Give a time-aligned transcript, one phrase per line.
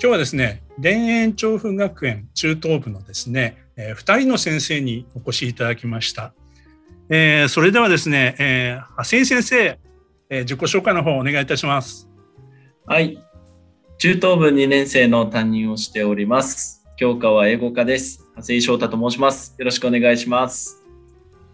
[0.00, 6.32] 今日はですね田園調布学園中等部のですね、えー、2人の先生にお越しいただきました、
[7.08, 9.78] えー、それではですね、えー、長谷先生、
[10.30, 12.08] えー、自己紹介の方お願いいたします。
[12.86, 13.22] はい。
[13.98, 16.84] 中等部2年生の担任をしております。
[16.96, 18.24] 教科は英語科です。
[18.36, 19.54] 長谷翔太と申します。
[19.58, 20.84] よろしくお願いします。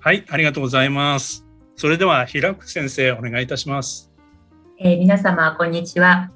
[0.00, 1.44] はいありがとうございます。
[1.76, 4.10] それでは平久先生お願いいたします、
[4.78, 6.30] えー、皆様こんにちは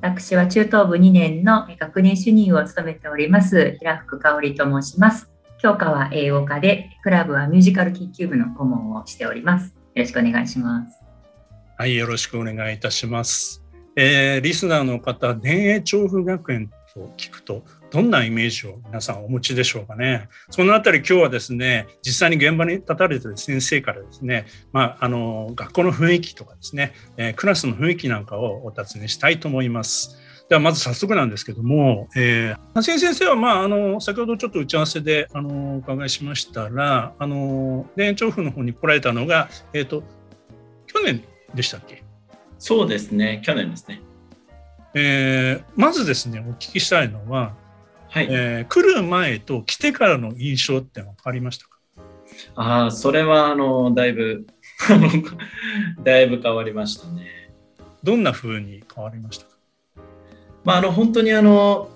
[0.00, 5.32] 私は中等部2年の学年主任を務めております平福香織と申します。
[5.58, 9.74] 教科は英語科で、クラブはミュージカル研究部の顧問をしております。
[9.94, 10.98] よろしくお願いします。
[11.78, 13.62] はい、よろしくお願いいたします。
[13.94, 20.30] えー、リスナーの方、田園調布学園と聞くと、どんなイメージを皆さんお持ちでしょうかね。
[20.48, 30.16] そのあたり今日はですね、実際に現場に立たれている先生からですね、まあ、あの学校の雰囲気とかですね、えー、クラスの雰囲気なんかをお尋ねしたいと思います。
[30.48, 40.02] ではまず早速なんですけども、えー、橋先生は、まあ、あの先ほどちょっと打ち合わせであのお伺いしましたら、あの田園調布の方に来られたのが、えーと、
[40.86, 41.22] 去年
[41.54, 42.02] でしたっけ？
[42.58, 44.00] そうですね、去年ですね。
[44.94, 47.54] えー、まずですね、お聞きしたいのは、
[48.12, 48.28] はい。
[48.30, 51.78] えー、来る前と来てからの印象って分かりましたか？
[52.56, 54.46] ああ、それはあのだいぶ
[56.04, 57.50] だいぶ変わりましたね。
[58.04, 59.52] どんなふうに変わりましたか、
[60.62, 61.88] まあ、あの本当にあの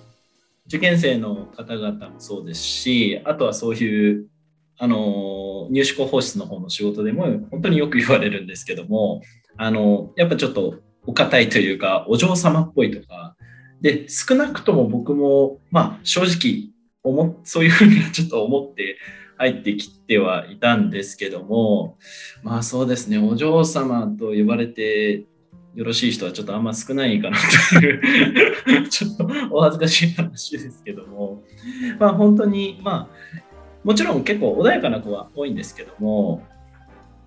[0.66, 4.26] 受験生の方々もそうですし、あとはそういう
[4.78, 9.20] あの入試広報室の方の仕事でも本当によく言われるんですけども、
[9.58, 13.36] あのやっぱちょっとお堅いというか、お嬢様っぽいとか、
[13.80, 16.70] で、少なくとも僕も、まあ、正直
[17.02, 18.98] 思、そういうふうにちょっと思って
[19.38, 21.98] 入ってきてはいたんですけども、
[22.42, 25.24] まあそうですね、お嬢様と呼ばれて
[25.74, 27.38] よろしい人はちょっとあんま少ないかな
[27.78, 31.42] という ちょっとお恥ずかしい話ですけども、
[31.98, 33.16] まあ本当に、まあ、
[33.84, 36.42] もちろん結構穏やかな子は多いんですけども、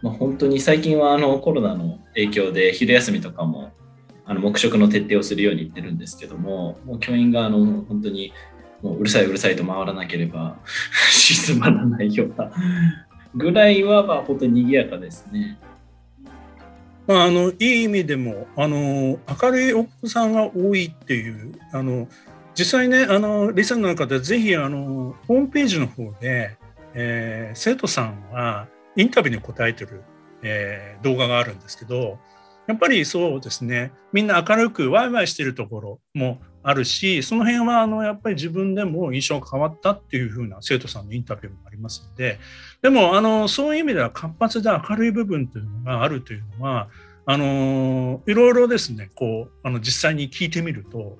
[0.02, 3.72] まあ、本当に最近はあのコロナの影響で昼休みとかも
[4.30, 8.32] あの黙食の徹底をするように言ってるんですけども、もう教員があの本当に
[8.84, 10.60] もううるさいうるさいと回らなければ
[11.10, 12.52] 沈まらないような
[13.36, 15.58] ぐらいはまあ本当に賑やかですね。
[17.08, 22.08] まあ、あのいい意味でもあの明るいお子さんが多いっていうあの
[22.54, 26.56] 実際ねあのリスナーの方ぜひあのホームページの方で、
[26.94, 30.04] えー、生徒さんはインタビューに答えてる、
[30.44, 32.20] えー、動画があるんですけど
[32.70, 33.92] やっぱりそうですね。
[34.14, 42.38] みんな明るくワイワイしてるところもあるしその辺はあのやっぱり自分でも印象が変わったっていう風な生徒さんのインタビューもありますので。
[42.84, 46.90] でもあのそういう意味では活発で明るい部分というのがあるというのは
[47.26, 51.18] あのいろいろですねこうあの実際に聞いてみると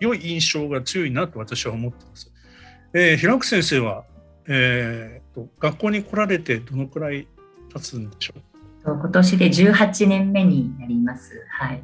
[0.00, 2.32] 良い印象が強いなと私は思ってます。
[2.94, 4.04] えー、平久先生は、
[4.48, 7.28] えーと学校に来られてどのくらい
[7.74, 8.49] 経つんでしょう
[8.84, 11.46] 今年で18年目になります。
[11.50, 11.82] はい。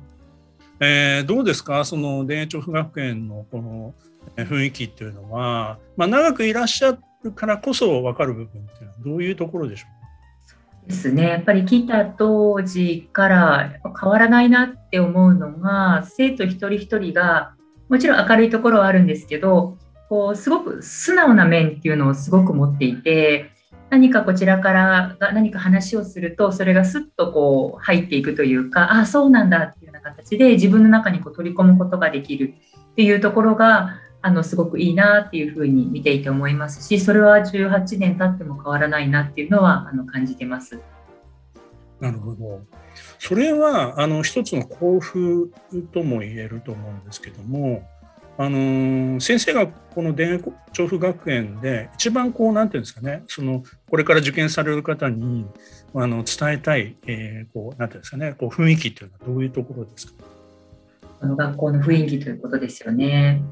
[0.80, 1.84] えー、どうですか？
[1.84, 3.94] その田園調布学園のこの
[4.36, 9.86] 雰囲気っていうのは、まあ、長くいらっしゃるからこそ分かる部分っていうのはどういうところでしょ
[10.86, 10.88] う？
[10.88, 17.54] ですねやっぱり来た当時から変わらないなって思うのが生徒一人一人が
[17.88, 19.78] もちろん明るいところはあるんですけど
[20.08, 23.50] こうすごく素直な面っていうのをすごく持っていて
[23.90, 32.54] 何かこちらからが何か話をするとそれがすっとこう入っていくというかああそうなんだっていうような形で自分の中にこう取り込むことができる
[32.92, 40.80] っていうところがあのすごくいいなっていうふうに見ていて思いますしそれは18年経っても変わらないなっていうのはあの感じてます。
[42.00, 42.60] なるほど。
[43.18, 45.52] それはあの一つの幸福
[45.92, 47.86] とも言えると思うんですけども
[48.38, 55.46] あの先生がこの田園調布学園で一番こうなんていうんですかねそのこれから受験される方に
[55.94, 60.12] あの伝えたい、えー、こうなんていうんですかねこう雰囲気というのはどういうところですか？
[61.20, 63.42] あの学校の雰囲気ということですよね。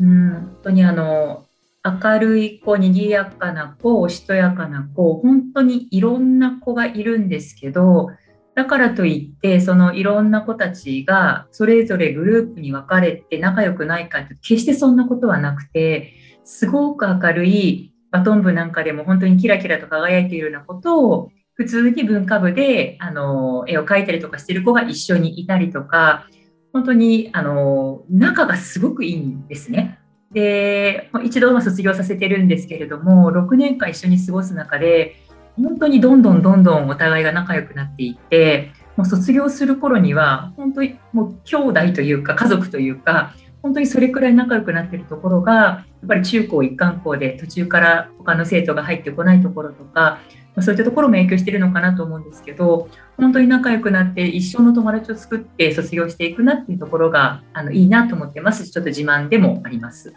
[0.00, 1.46] うん本当にあの
[1.86, 8.08] 明るい子、賑やかな子、おしとやかな子、本当にいろんな子がいるんですけど、
[8.54, 16.14] だからといって、そのいろんな子たちがそれぞれグループに分かれて仲良くないかって決してそんなことはなくて、
[16.44, 26.26] すごく明るいバトン部なんかでも本当にキラキラと輝いているようなことを普通に文化部であの絵を描いたりとかしてる子が一緒にいたりとか
[26.72, 29.98] 本当にあの仲がすごくいいんですね。
[30.32, 35.23] で一度卒業させてるんですけれども6年間一緒に過ごす中で
[35.56, 50.18] 本当にどんどんどんどんお互いが仲良くなっていってもう卒業する頃には本当にもう兄弟というか家族というか本当にそれくらい仲良くなってるところがやっぱり中高一貫校で途中から他の生徒が入ってこないところとか
[50.60, 60.12] そういったところも影響してるのかなと思うんですけど本当に仲良くなって一生の友達を作って卒業していくなっていうところがあのいいなと思ってますちょっと自慢でもあります。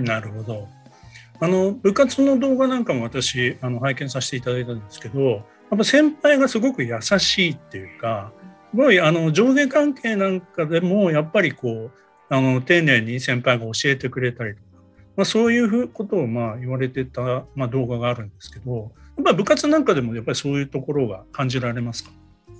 [0.00, 0.68] なるほど。
[1.40, 8.32] あの部活の動画なんかも私あの拝見させていただいたんですけどやっぱ先輩がすごく優しいっていうか
[8.72, 11.90] すごいあの上下関係なんかでもやっぱりこう
[12.28, 14.66] あの丁寧に先輩が教えてくれたりとか、
[15.16, 22.10] まあ、そういうことをまあ言われてた、まあ、動画があるんですけどやっぱ部活なんかでもやっぱりそういうところが感じられますか？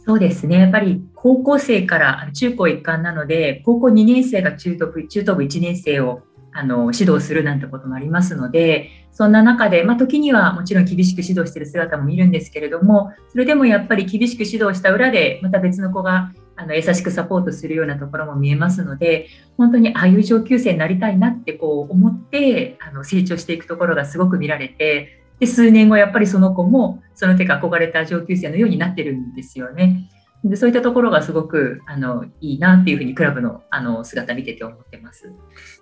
[0.07, 0.59] そうですね。
[0.59, 6.23] やっぱり高校生から中高一貫なので、高校2年生が中等部中等部1年生を
[6.53, 30.11] あの指導するなんてこともありますのでそんな中で、まあ、時にはもちろん厳しく指導している姿も見るんですけれどもそれでもやっぱり厳しく指導した裏でまた別の子があの優しくサポートするようなところも見えますので本当にああいう上級生になりたいなってこう思ってあの成長していくところがすごく見られてで数年後やっぱりその子もその手が憧れた上級生のようになってるんですよね。
[30.44, 35.32] でそういったところがすごくあのいいなっていうふうにクラブのあの姿見てて思ってます。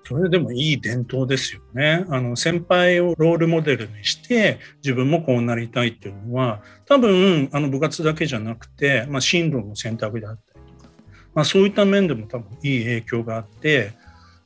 [0.05, 2.07] それでもいい伝統ですよね。
[2.09, 10.91] あの先輩をロールモデルにして自分もこうなりたいっていうのは多分あの部活だけじゃなくて、まあ、進路の選択であったりとか、
[11.35, 13.93] まあ、そういった面でも多分いい影響があって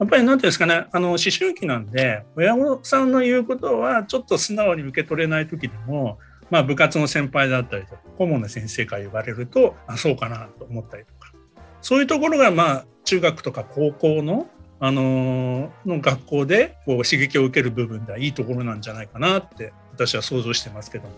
[0.00, 6.18] やっぱり何ていうんですかねあの思春期なんで親御さんの言うことはちょっと素直に受け取れない時でも
[6.50, 11.32] まあ、部活の先輩だったりとか顧問の先生から言われるとあそうかなと思ったりとか
[11.81, 14.49] そういうところがまあ中学とか高校の
[14.82, 21.14] あのの学校でこう刺激を受ける部分ではいいところなんじゃないかなって私は想像してますけども。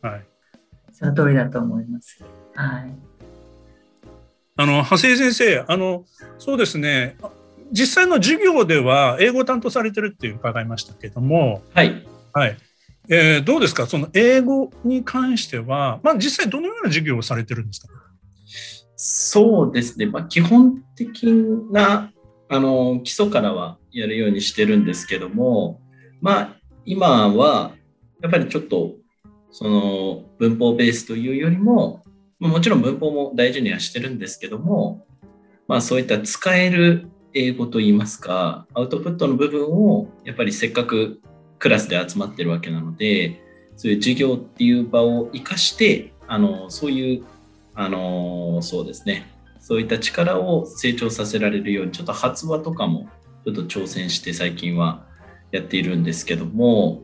[0.00, 0.24] はい、
[0.92, 2.24] その通りだと思います。
[2.54, 2.94] はい。
[4.56, 6.04] あの長谷先生あの
[6.38, 7.18] そうですね
[7.70, 12.56] 実際の授業では英語を担当されてるっていう伺いましたけども、はい、はい、
[13.08, 17.88] えー、どうですか、その英語に関しては、まあ、実際、どのような授業をされてるんですか？
[18.96, 21.24] そうですね、まあ、基本的
[21.70, 22.10] な
[22.48, 25.80] あの基礎からはやるようにしてるんですけども、
[26.20, 27.72] まあ、今は
[28.22, 28.94] やっぱりちょっと
[29.50, 32.02] その文法ベースというよりも、
[32.38, 35.06] まもちろん文法も大事にはしてるんですけども、
[35.68, 41.20] まあ、そういった使える英語といいますか、アウトプットの部分をやっぱりせっかく
[41.58, 43.40] クラスで集まってるわけなので
[43.76, 47.24] そういう授業っていう場を生かしてあのそういう
[47.74, 49.30] あのそうですね。
[49.60, 53.08] そういった力を成長させられるようにちょっと発話とかも
[53.44, 55.04] ちょっと挑戦して最近は
[55.50, 57.02] やっているんですけども、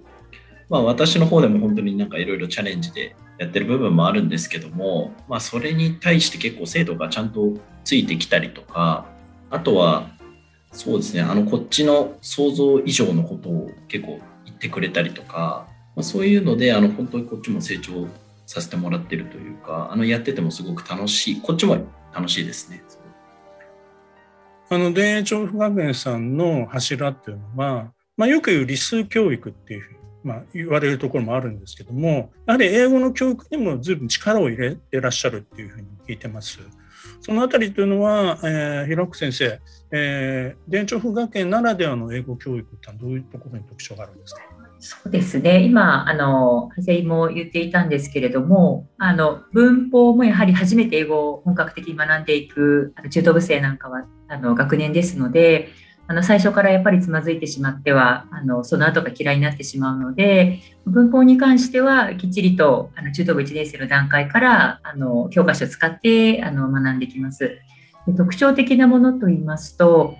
[0.68, 9.06] まあ、私の方でも本当になんかいろいろチャレンジでやってる部分もあるんですけども、まあ、それに対して結構生徒がちゃんとついてきたりとか
[9.50, 10.10] あとは
[10.70, 14.20] そうですねあのこっちの想像以上のことを結構
[14.62, 15.66] ってくれたりとか、
[15.96, 18.06] まあ、そういうのであの本当にこっちも成長
[18.46, 21.78] させてもらってるというかあのやっててもすごく楽しいこっちも
[22.14, 22.84] 楽しいですね。
[24.70, 36.60] あの田園調布学園さんの柱っていうのは、まあ、よく言う理数教育っていうふうに、まあ、言われるところもあるんですけどもやはり英語の教育にも随分力を入れてらっしゃるっていうふうに聞いてます。
[37.20, 39.60] そのあたりというのは、えー、平奥先生、
[39.92, 44.40] えー、田園調布学園ならではの英語教育ってどういうところに特徴があるんですか？
[44.84, 55.68] そうですね今あの長谷も言っていたんですけれどもあの文法もやはり初めて英語を本格的に学んでいくあの中等部生なんかはあの学年ですので
[56.08, 67.56] あの最初からやっぱりつまずいてしまってはあのその後が嫌いになってしまうので文法に関してはきっちりとあの中等部1年生の段階からあの教科書を使ってあの学んできます。
[68.16, 70.14] 特徴的なものといいますと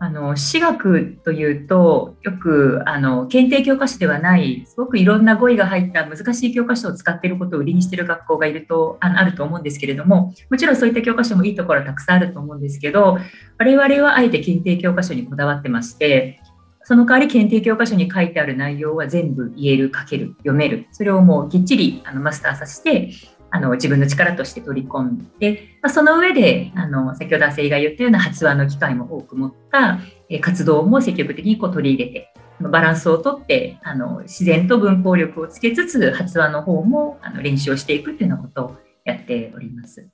[0.00, 13.18] あの私学というとよくあの検定教科書ではないすごくいろんな語彙が入った難しい教科書を使っていることを売りにしている学校がいるとあのあると思うんですけれどももちろんそういった教科書もいいところはたくさんあると思うんですけど
[13.58, 16.40] 我々はあえて検定教科書にこだわってまして
[16.88, 20.86] その代わり検定教科書に書いてある内容は全部言える、書ける、読める。
[20.92, 23.10] それをもうきっちりあのマスターさせて、
[23.50, 40.06] あの自分の力として取り込んで、まあ、その上であの先ほど生が言ったような発話の機会も多く持った、え活動も積極的にこう取り入れてバランスをとってあの自然と文法力をつけつつ発話の方もあの練習をしていくというようなことをやっております。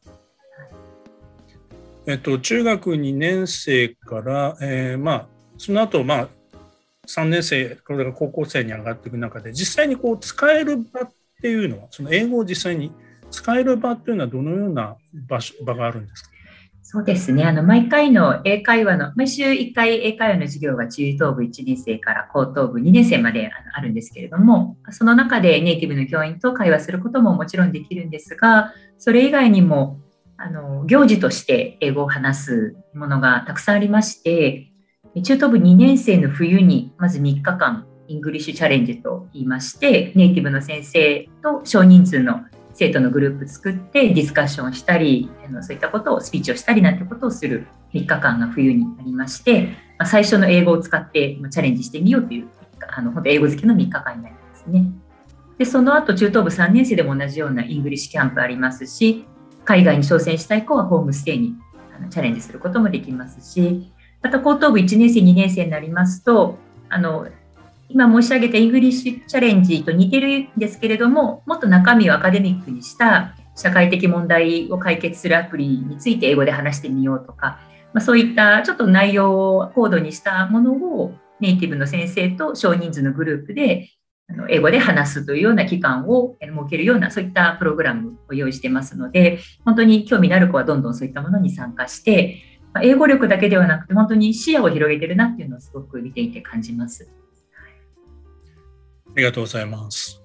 [2.06, 5.26] えっと、中学2年生から、えー、まあ、
[5.56, 6.28] その後、まあ
[7.06, 11.10] 3年生これが高校生に上がっていく中で実際にこう使える場っ
[11.42, 12.92] ていうのはその英語を実際に
[13.34, 14.96] 使える場っていうのはどのような
[15.28, 16.30] 場所場があるんですか？
[16.86, 17.44] そうですね。
[17.44, 29.98] あの、毎回の英会話の、毎週1回英会話の授業が中等部1年生から高等部2年生まであるんですけれども、その中でネイティブの教員と会話することももちろんできるんですが、それ以外にも、
[30.36, 34.70] あの、行事として英語を話すものがたくさんありまして、
[35.22, 42.42] 中等部2年生の冬に、まず3日間、イングリッシュチャレンジと言いまして、ネイティブの先生と少人数の
[42.74, 52.48] 生徒のグループ作ってディスカッションしたりあのそういったことをスピーチをしたりなんてことをする3日間が冬にありまして、ま、最初の英語を使ってチャレンジしてみようという
[52.88, 54.84] あの本当英語好きの3日間になりますね。
[55.58, 59.24] でその後中等部3年生でも同じようなイングリッシュキャンプありますし
[59.64, 61.54] 海外に挑戦したい子はホームステイに
[61.96, 67.28] あのチャレンジすることもできますしまた高等部1年生2年生になりますとあの
[67.94, 77.60] 今申し上げたイングリッシュチャレンジと似てるんですけれども、もっと中身をアカデミックにした社会的問題を解決するアプリについて英語で話してみようとか、
[77.92, 83.88] まあ、そういったちょっと内容を高度にしたものをネイティブの先生と少人数のグループで
[84.50, 92.42] 英語で話すというような期間を設けるようなそういったプログラムを用意してますので本当に興味のある子はどんどんそういったものに参加して
[92.82, 97.08] 英語力だけではなくて本当に視野を広げてるなっていうのをすごく見ていて感じます。
[99.14, 100.20] ありがとうございます。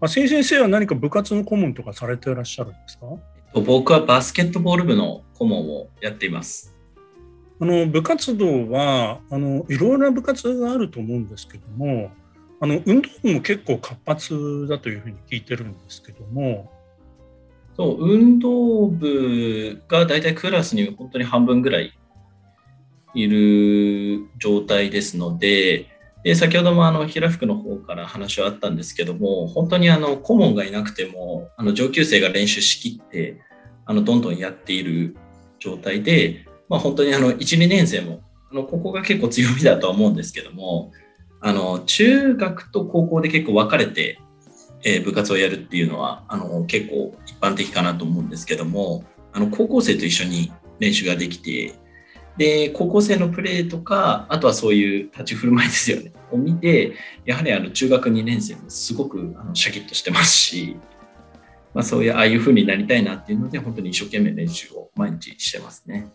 [0.00, 3.06] あ、先生は何か部活の顧問とかされていらっしゃるんですか？
[3.54, 6.74] 僕はバスケットボール部の顧問をやっています。
[7.60, 12.10] あの部活動はあのいろいろな部活があると思うんですけども
[12.60, 16.72] あの運動部も結構活発だというふうに聞いてるんですけども
[17.76, 21.92] そう運動部が大体クラスに本当に半分ぐらい
[23.14, 25.86] いる状態ですので
[26.24, 33.40] で先ほどもあの平福の方から話はあったんですけども本当にあの顧問がいなくてもあの上級生が練習しきって
[33.86, 35.16] あのどんどんやっている
[35.58, 40.92] 状態で、まあ、本当にあの12年生もあのここが結構強みだとは思うんですけども
[41.40, 44.20] あの中学と高校で結構分かれて、
[44.84, 51.74] えー、部活をやるっていうのはあの結構一般的かなと思うんですけどもあの高校生と一緒に練習ができて
[52.36, 60.76] で、高校生のプレーとか、あとはそういう立ち振る舞いですよね、を見て、やはりあの中学2年生もすごくあのシャキッとしてますし、
[61.74, 66.08] まあ、そういうああいう風になりたいなっていうので、本当に一生懸命練習を毎日してますね。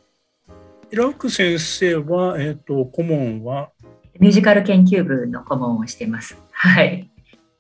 [0.90, 3.72] 平福先生は、えーと、顧問は？
[4.20, 6.38] ミュージカル研究部の顧問をしてます。
[6.52, 7.10] はい。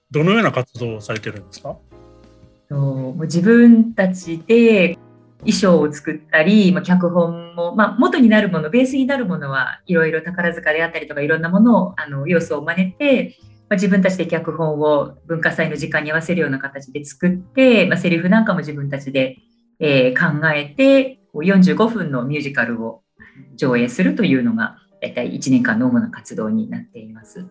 [0.09, 1.77] どのような活動をされてるんですか？
[2.69, 4.97] もう自分たちで
[5.41, 13.37] 衣装を作ったり、まあ、脚本も、まあ、元になるものベースになるものはいろいろ宝塚であったりとかいろんなものをあの要素を真似て、
[13.69, 19.37] まあ、自分たちで脚本を文化祭の時間に合わせるような形で作って、まあ、セリフなんかも自分たちで、
[19.79, 23.03] えー、考えて45分のミュージカルを
[23.55, 27.45] 上映するというのが大体1年間の主な活動になっています。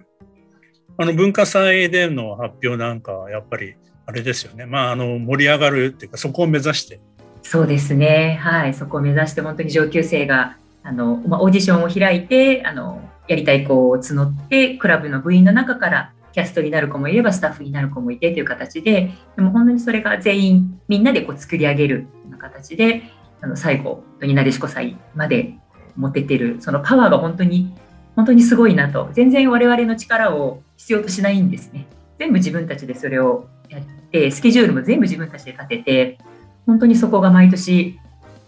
[0.99, 3.77] あの文化祭での発表なんかはやっぱり
[4.07, 7.01] あれですよね、まあ、あの盛り上がるっていうかそこを目指して
[7.49, 23.05] そうですね、はい、そこを目指して本当に上級生があの、まあ、オーディションを開いてあのやりたい子を募ってクラブの部員の中からキャストになる子もいればスタッフになる子もいてという形ででも本当にそれが全員みんなでこう作り上げるような形で
[23.41, 25.55] あの最後になでしこ祭まで
[25.97, 27.73] 持ってってるそのパワーが本当に
[28.17, 29.11] 本当にすごいなと。
[29.13, 31.87] 全然我々の力を必要としないんですね。
[32.19, 36.19] 全部自分たちでそれをやってスケジュールも全部自分たちで立てて
[36.67, 37.99] 本当にそこが毎年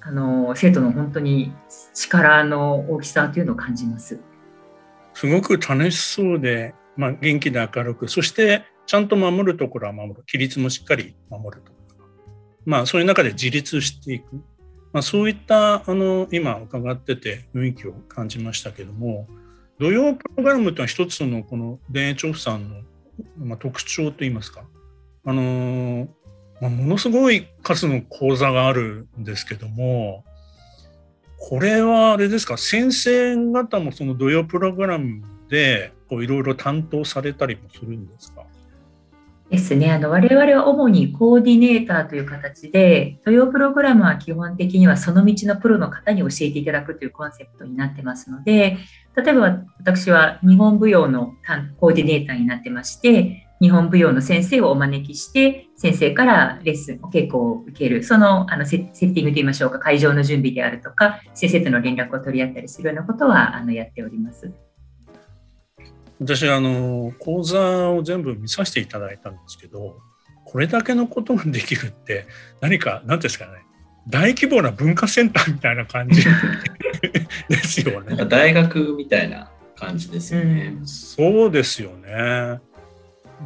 [0.00, 1.52] あの生徒の本当に
[1.94, 4.20] 力の大きさというのを感じます。
[5.14, 10.25] すごく楽しそうで、まあ、元気で明るくそしてちゃんと守るところは守る。
[10.26, 11.72] 規律もしっかり守ると。
[12.64, 14.34] まあ、そういう中で自立していく、
[14.92, 19.26] まあ、そういったあの今伺ってて雰囲気を感じましたけども
[19.78, 22.76] 土曜プログラムというのは一つのこの田園調布さんの、
[23.38, 24.64] まあ、特徴といいますか
[25.25, 26.08] あの
[26.61, 30.25] まあ、ものすごい数の講座があるんですけども
[31.38, 32.57] これはあれですか？
[32.57, 38.43] 先生方もその土曜プログラムでいろいろ担当されたりもするんですか？
[39.49, 39.91] ですね。
[39.91, 48.77] あの、我々は主にコーディネーターという形で、土曜プログラムは基本的にはその道のプロの方に教えていただくというコンセプトになってますので、
[49.17, 51.35] 例えば私は日本舞踊の
[51.79, 64.53] コーディネーターになってまして、日本舞踊の先生をお招きして、先生からレッスン、お稽古を受ける、そのあのセッティングといいましょうか、会場の準備であるとか、先生との連絡を取り合ったりするようなことはあのやっております。
[66.21, 70.00] 私あの講座を全部見させていただいたんですけど
[70.45, 72.27] これだけのことができるって
[72.61, 73.53] 何か何ですかね
[74.09, 76.25] 大規模な文化センターみたいな感じ
[77.49, 78.25] ですよね。
[78.25, 80.77] 大学みたいな感じですよね。
[80.79, 82.59] うん、そうですよね。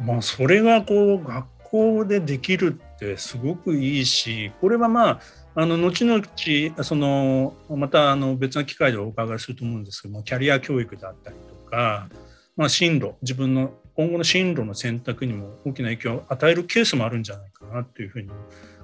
[0.05, 5.19] まあそれがこう学校でできるってすごくいいしこれはまあ
[5.55, 6.23] あの後々
[6.83, 12.07] そのまたあの別の機会でお伺いすると思うんですけどもキャリア教育であったりとか
[12.55, 18.29] まあ、進路自分の今後の進路の選択にも大きな影響を与えるケースもあるんじゃないかなというふうに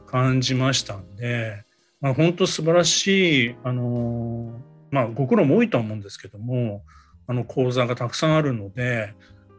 [0.08, 1.64] 感じましたんで、
[2.02, 4.60] まあ、本当素晴らしいあの、
[4.92, 6.84] まあ、ご苦労も多いとは思うんですけども
[7.28, 9.14] あの講座がたくさんあるので、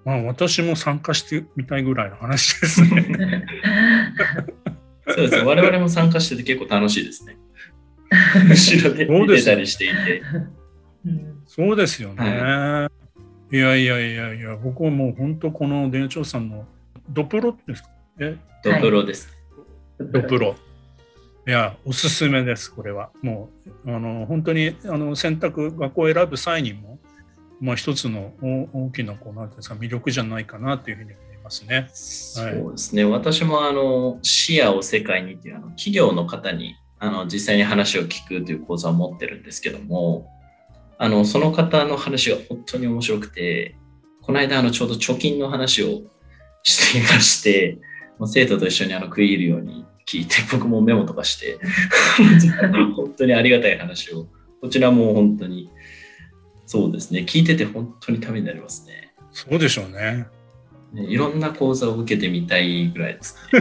[0.04, 3.44] まあ、私も参加してみたいぐらいの話ですね。
[5.08, 7.36] そうです我々も参加してて結構楽しいですね。
[8.48, 10.22] 後ろで見てたりしていて。
[11.46, 12.24] そうですよね。
[12.24, 13.00] はい
[13.52, 16.66] いやいやいやいや、僕はもう本当この電長さんの
[17.08, 17.88] ドプロですか
[18.20, 19.36] えドプロです。
[19.98, 20.54] ドプロ。
[21.48, 23.10] いや、おすすめです、これは。
[23.22, 23.50] も
[23.84, 27.00] う、あの本当にあの選択、学校を選ぶ際にも、
[27.60, 31.74] まあ、一つの大きなこうなんていうんですか魅力じゃないかなというふうに思いますね。
[31.76, 33.04] はいそうですね。
[33.04, 40.26] 私もあの視野を世界にっていうあの企業の方にあの実際に話を聞くという講座を持ってるんですけども、
[41.02, 43.74] あの、その方の話が本当に面白くて、
[44.20, 46.02] この間、あの、ちょうど貯金の話を
[46.62, 47.78] していまして、
[48.26, 51.58] 生徒と一緒にあの食い入るように聞いて、僕もメモとかして、
[52.94, 54.28] 本当にありがたい話を、
[54.60, 55.70] こちらも本当に、
[56.72, 59.12] そうですね、聞いてて本当にためになりますね。
[59.32, 60.28] そうでしょうね。
[60.92, 63.60] ねいろんな講座を受けてみたいぐらいですね。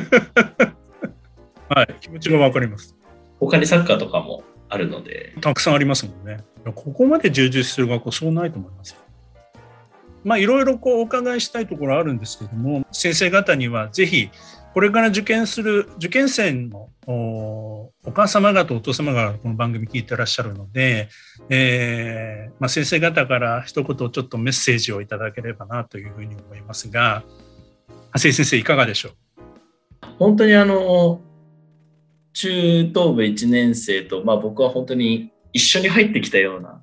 [1.69, 2.95] はい、気持ちがわかります。
[3.39, 5.33] 他にサッカーとかもあるので。
[5.41, 6.43] たくさんありますもんね。
[6.75, 8.95] ここまで充実する学校、そうないと思います
[10.23, 14.29] まあ、いろいろこうお伺いしたいところあるんですけども、先生方にはぜひ、
[14.73, 21.09] これから受験する受験生のお母様方、お父様がこの番組聞いてらっしゃるので、
[21.49, 27.23] えーまあ、先生方から一言ちょっとメッセージをいただければなというふうに思いますが、
[28.13, 29.13] 長谷先生、いかがでしょう？
[30.17, 31.21] 本当にあの
[32.33, 36.81] 中等部1年生と、まあ、僕は本当に一緒に入ってきたような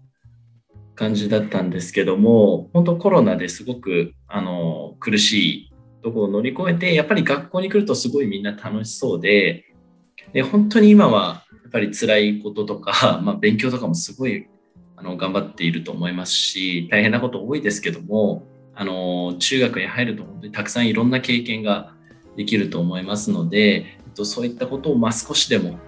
[0.97, 5.33] 感じだったんですけども本当コロナですごくあの苦し
[5.66, 5.66] い
[6.07, 9.65] とこを乗り越えてやっぱり学校に来るとすごいみんな楽しそうで
[10.33, 14.47] で本当に今はやっぱり辛いこととか、 まあ、勉強とかもすごい
[14.95, 21.93] あの頑張っていると思いますし大変なこと多いですけどもあの中学に入ると本当にたくさんいろんな経験が
[22.37, 25.79] できると思いますので、えっと、そういったことをまあ少しでも、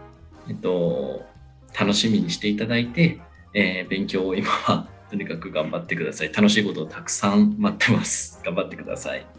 [0.49, 1.27] えっと、
[1.79, 3.21] 楽しみにしていただいて、
[3.55, 6.33] えー、勉強を今はとにかく頑張ってください。
[6.33, 8.41] 楽しいことをたくさん待ってます。
[8.45, 9.38] 頑張ってください。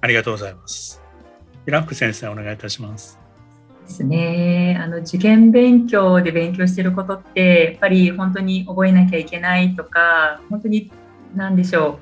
[0.00, 1.02] ありがとうございます。
[1.66, 3.20] 平福先生、お願いいたします。
[3.90, 4.78] ですね。
[4.80, 10.90] あの受験勉強で勉強していることってやっぱり本当に覚えなきゃいけないとか本当に
[11.34, 11.98] 何でしょ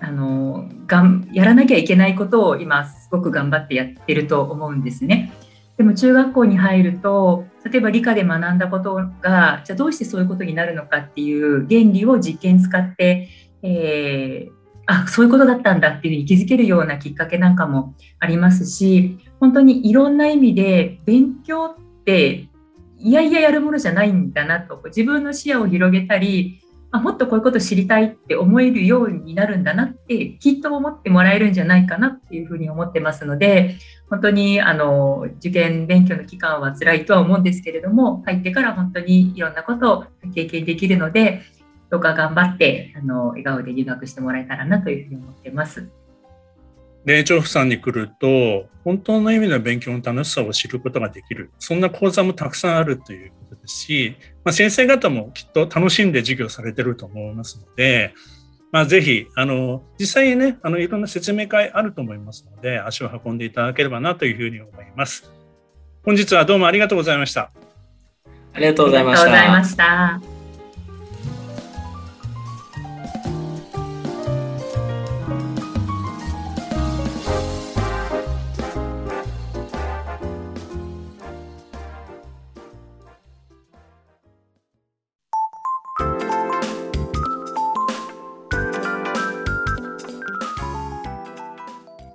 [0.00, 5.32] うあのがんやらなきゃいけないことを今すごく頑張ってやってると思うんですね。
[5.76, 13.28] でも中学校に入ると例えば理科で学んだことがじゃあどうしてそういうことになるのかっていう原理を実験使って、
[13.62, 14.52] えー、
[14.90, 22.48] あそういうことだったんだっていうふうに気づけるようなきっかけなんかもありますし本当にいろんな意味で勉強って
[22.96, 33.76] いやいややるものじゃないんだなと自分の視野を広げたりあもっとこういうこと知りたいって思えるようになるんだなってきっと思ってもらえるんじゃないかなっていうふうに思ってますので
[34.08, 41.42] 本当にあの受験勉強の期間は辛いとは思うんですけれども入ってから本当にいろんなことを経験できるので
[41.90, 45.88] どうか頑張ってあの笑顔で留学してもらえたらなというふうに思ってます。
[47.04, 58.12] 霊長府さんに来ると本当の意味の勉強の楽しさを知ることができるそんな講座もたくさんあるということですし、まあ、先生方もきっと楽しんで授業されてると思いますので、
[58.72, 65.32] まあ、ぜひあの実際にねあのいろんな説明会あると思いますので足を運んでいただければなというふうに思います。
[66.04, 67.52] 本日はどうもありがとうございました。
[68.52, 70.27] ありがとうございました。